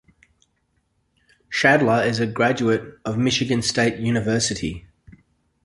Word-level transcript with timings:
Schadler 1.51 2.03
is 2.07 2.19
a 2.19 2.25
graduate 2.25 2.95
of 3.05 3.19
Michigan 3.19 3.61
State 3.61 3.99
University. 3.99 4.87